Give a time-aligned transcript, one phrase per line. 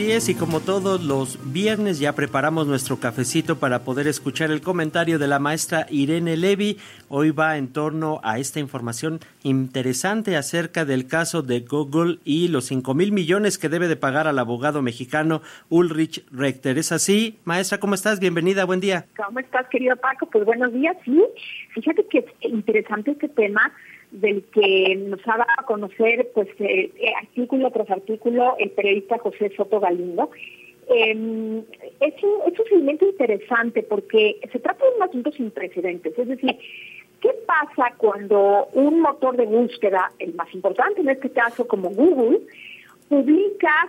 [0.00, 4.62] Así es, y como todos los viernes ya preparamos nuestro cafecito para poder escuchar el
[4.62, 6.78] comentario de la maestra Irene Levy.
[7.10, 12.64] Hoy va en torno a esta información interesante acerca del caso de Google y los
[12.64, 16.78] 5 mil millones que debe de pagar al abogado mexicano Ulrich Rechter.
[16.78, 17.38] ¿Es así?
[17.44, 18.20] Maestra, ¿cómo estás?
[18.20, 19.04] Bienvenida, buen día.
[19.22, 20.24] ¿Cómo estás, querido Paco?
[20.32, 21.22] Pues buenos días, sí.
[21.74, 23.70] Fíjate que es interesante este tema
[24.10, 29.18] del que nos ha dado a conocer pues eh, eh, artículo tras artículo el periodista
[29.18, 30.30] José Soto Galindo.
[30.88, 31.62] Eh,
[32.00, 36.26] es, un, es un seguimiento interesante porque se trata de un asunto sin precedentes, es
[36.26, 36.58] decir,
[37.20, 42.40] ¿qué pasa cuando un motor de búsqueda, el más importante en este caso como Google,
[43.10, 43.88] publica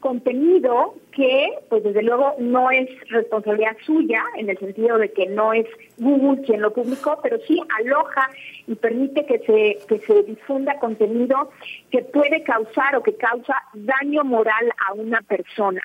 [0.00, 5.52] contenido que, pues desde luego, no es responsabilidad suya, en el sentido de que no
[5.52, 5.66] es
[5.98, 8.30] Google quien lo publicó, pero sí aloja
[8.66, 11.50] y permite que se, que se difunda contenido
[11.90, 15.80] que puede causar o que causa daño moral a una persona.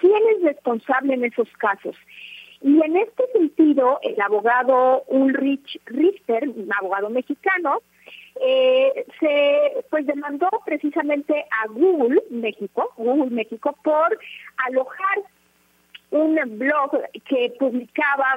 [0.00, 1.96] ¿Quién es responsable en esos casos?
[2.62, 7.80] Y en este sentido, el abogado Ulrich Richter, un abogado mexicano,
[8.42, 14.18] eh, se pues demandó precisamente a Google México, Google México, por
[14.56, 15.18] alojar
[16.10, 16.90] un blog
[17.28, 18.36] que publicaba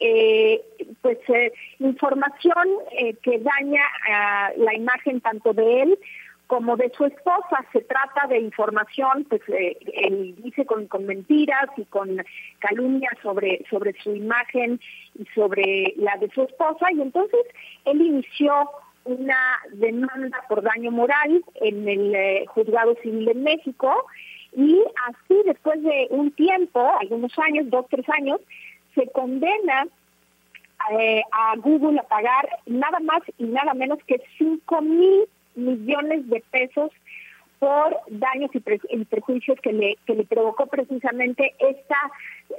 [0.00, 0.62] eh,
[1.02, 3.82] pues eh, información eh, que daña
[4.56, 5.98] la imagen tanto de él
[6.46, 7.64] como de su esposa.
[7.72, 12.24] Se trata de información, pues él dice con, con mentiras y con
[12.60, 14.80] calumnias sobre, sobre su imagen
[15.18, 16.86] y sobre la de su esposa.
[16.92, 17.40] Y entonces
[17.84, 18.70] él inició
[19.08, 24.06] una demanda por daño moral en el eh, juzgado civil de México
[24.54, 28.40] y así después de un tiempo, algunos años, dos, tres años,
[28.94, 29.86] se condena
[30.92, 36.42] eh, a Google a pagar nada más y nada menos que 5 mil millones de
[36.50, 36.90] pesos
[37.58, 38.60] por daños y,
[39.04, 41.96] prejuicios que le, que le provocó precisamente esta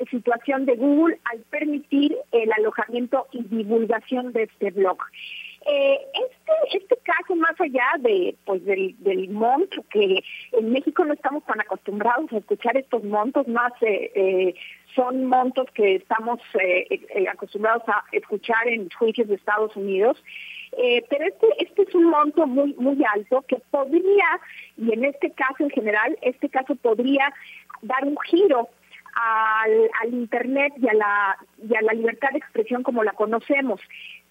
[0.10, 4.98] situación de Google al permitir el alojamiento y divulgación de este blog.
[5.66, 11.44] Eh, este, este caso, más allá de pues del, monto, que en México no estamos
[11.46, 14.56] tan acostumbrados a escuchar estos montos, más eh, eh,
[14.96, 16.40] son montos que estamos
[17.32, 20.22] acostumbrados a escuchar en juicios de Estados Unidos,
[20.72, 24.40] pero este, este es un monto muy, muy alto que podría,
[24.78, 27.32] y en este caso en general, este caso podría
[27.84, 28.70] dar un giro
[29.14, 33.82] al, al Internet y a, la, y a la libertad de expresión como la conocemos.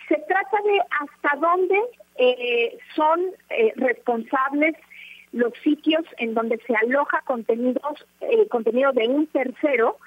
[0.09, 1.79] Se trata de hasta dónde
[2.17, 3.21] eh, son
[3.51, 4.75] eh, responsables
[5.33, 9.99] los sitios en donde se aloja contenidos, eh, contenido de un tercero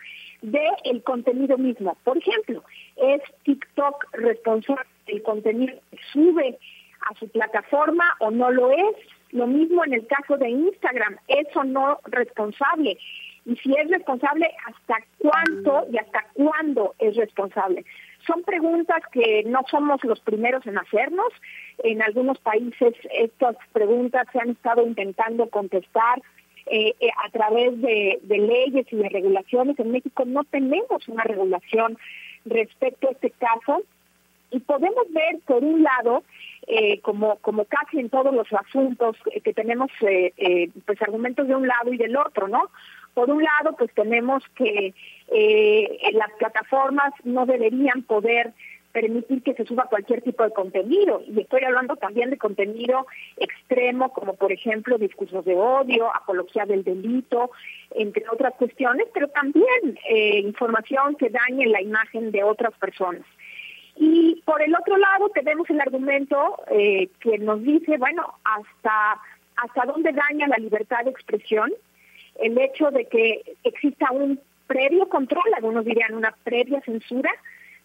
[0.41, 1.95] del contenido mismo.
[2.03, 2.63] Por ejemplo,
[2.97, 6.57] ¿es TikTok responsable del contenido que sube
[7.09, 8.95] a su plataforma o no lo es?
[9.31, 12.97] Lo mismo en el caso de Instagram, ¿es o no responsable?
[13.45, 17.85] Y si es responsable, ¿hasta cuánto y hasta cuándo es responsable?
[18.25, 21.29] Son preguntas que no somos los primeros en hacernos.
[21.83, 26.21] En algunos países estas preguntas se han estado intentando contestar
[26.67, 29.79] eh, eh, a través de, leyes y de regulaciones.
[29.79, 31.97] En México no tenemos una regulación
[32.45, 33.81] respecto a este caso
[34.51, 36.23] y podemos ver, por un lado,
[36.67, 41.91] eh, como, como casi en todos los asuntos que tenemos, pues argumentos de un lado
[41.93, 42.69] y del otro, ¿no?
[43.13, 44.93] Por un lado, pues tenemos que
[45.27, 48.53] eh, las plataformas no deberían poder
[48.91, 51.21] permitir que se suba cualquier tipo de contenido.
[51.27, 53.07] Y estoy hablando también de contenido
[53.37, 57.51] extremo, como por ejemplo discursos de odio, apología del delito,
[57.91, 63.23] entre otras cuestiones, pero también eh, información que dañe la imagen de otras personas.
[63.95, 69.19] Y por el otro lado tenemos el argumento eh, que nos dice, bueno, hasta,
[69.57, 71.71] hasta dónde daña la libertad de expresión
[72.39, 77.31] el hecho de que exista un previo control, algunos dirían una previa censura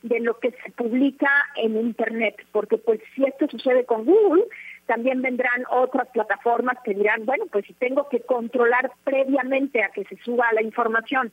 [0.02, 4.44] de lo que se publica en Internet, porque pues si esto sucede con Google,
[4.86, 10.04] también vendrán otras plataformas que dirán, bueno, pues si tengo que controlar previamente a que
[10.04, 11.32] se suba la información,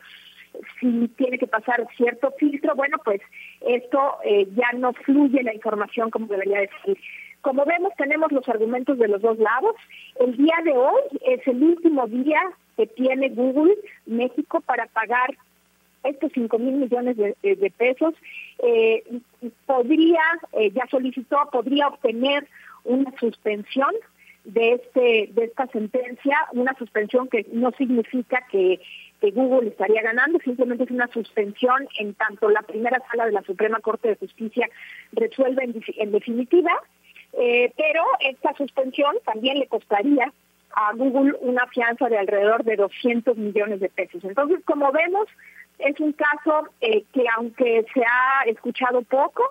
[0.79, 3.21] si tiene que pasar cierto filtro, bueno, pues
[3.61, 6.97] esto eh, ya no fluye la información como debería decir.
[7.41, 9.75] Como vemos, tenemos los argumentos de los dos lados.
[10.19, 12.41] El día de hoy es el último día
[12.77, 13.75] que tiene Google
[14.05, 15.35] México para pagar
[16.03, 18.13] estos 5 mil millones de, pesos.
[18.59, 19.03] Eh,
[19.65, 20.21] podría,
[20.53, 22.47] eh, ya solicitó, podría obtener
[22.83, 23.93] una suspensión
[24.43, 28.79] de este de esta sentencia, una suspensión que no significa que,
[29.33, 33.79] Google estaría ganando, simplemente es una suspensión en tanto la primera sala de la Suprema
[33.79, 34.69] Corte de Justicia
[35.13, 36.71] resuelve en, definitiva,
[37.33, 40.31] eh, pero esta suspensión también le costaría
[40.75, 44.23] a Google una fianza de alrededor de 200 millones de pesos.
[44.23, 45.27] Entonces, como vemos,
[45.79, 49.43] es un caso eh, que aunque se ha escuchado poco,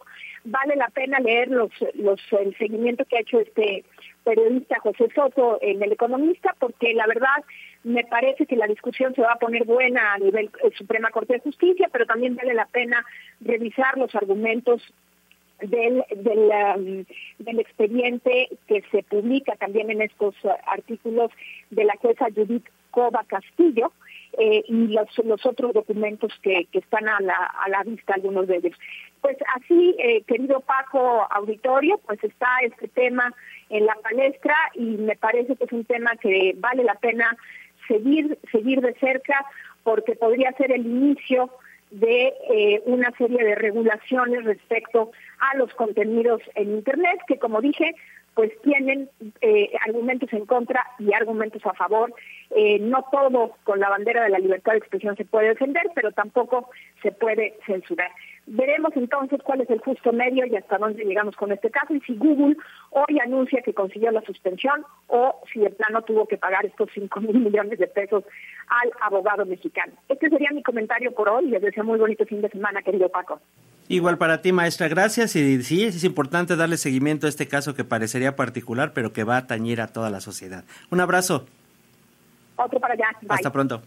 [0.45, 3.85] vale la pena leer los, los, el seguimiento que ha hecho este
[4.25, 7.45] periodista José Soto en El Economista, porque la verdad
[7.85, 11.35] me parece que la discusión se va a poner buena a nivel eh, Suprema Corte
[11.35, 13.05] de Justicia, pero también vale la pena
[13.41, 14.83] revisar los argumentos
[15.63, 17.05] del, del, um,
[17.39, 21.31] del expediente que se publica también en estos uh, artículos
[21.71, 23.93] de la jueza Judith Cova Castillo,
[24.39, 28.57] eh, y los, otros documentos que, que están a la, a la vista, algunos de
[28.57, 28.77] ellos.
[29.21, 33.35] Pues así, eh, querido Paco Auditorio, pues está este tema
[33.69, 37.37] en la palestra y me parece que es un tema que vale la pena
[37.89, 39.45] seguir, seguir de cerca
[39.83, 41.51] porque podría ser el inicio
[41.93, 47.95] de eh, una serie de regulaciones respecto a los contenidos en Internet, que como dije,
[48.35, 49.11] pues tienen
[49.43, 52.15] eh, argumentos en contra y argumentos a favor.
[52.57, 56.13] Eh, no todo con la bandera de la libertad de expresión se puede defender, pero
[56.13, 56.71] tampoco
[57.03, 58.11] se puede censurar.
[58.47, 62.01] Veremos entonces cuál es el justo medio y hasta dónde llegamos con este caso y
[62.01, 62.57] si Google
[62.91, 67.21] hoy anuncia que consiguió la suspensión o si el plano tuvo que pagar estos 5
[67.21, 68.25] mil millones de pesos
[68.67, 69.93] al abogado mexicano.
[70.09, 71.47] Este sería mi comentario por hoy.
[71.47, 73.41] Les deseo muy bonito fin de semana, querido Paco.
[73.89, 75.37] Igual para ti, maestra, gracias.
[75.37, 79.37] Y sí, es importante darle seguimiento a este caso que parecería particular, pero que va
[79.37, 80.65] a tañir a toda la sociedad.
[80.91, 81.47] Un abrazo.
[82.57, 83.07] Otro para allá.
[83.29, 83.83] Hasta pronto.